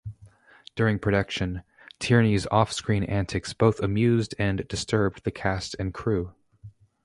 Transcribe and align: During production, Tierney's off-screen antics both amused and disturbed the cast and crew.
During 0.73 0.97
production, 0.97 1.61
Tierney's 1.99 2.47
off-screen 2.47 3.03
antics 3.03 3.53
both 3.53 3.79
amused 3.81 4.33
and 4.39 4.67
disturbed 4.67 5.23
the 5.25 5.31
cast 5.31 5.75
and 5.77 5.93
crew. 5.93 6.33